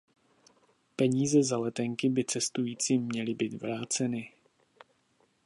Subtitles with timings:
[0.95, 4.31] Peníze za letenky by cestujícím měly být vráceny.